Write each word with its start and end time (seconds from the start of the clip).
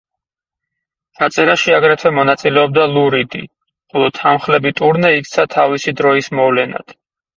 ჩაწერაში 1.19 1.75
აგრეთვე 1.79 2.11
მონაწილეობდა 2.19 2.87
ლუ 2.95 3.03
რიდი, 3.17 3.43
ხოლო 3.93 4.09
თანმხლები 4.21 4.73
ტურნე 4.81 5.13
იქცა 5.21 5.47
თავისი 5.57 5.95
დროის 6.01 6.33
მოვლენად. 6.41 6.99